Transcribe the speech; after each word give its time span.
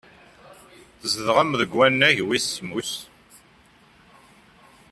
Tzedɣem 1.01 1.51
deg 1.59 1.71
wannag 1.77 2.17
wis 2.27 2.45
semmus. 2.55 2.93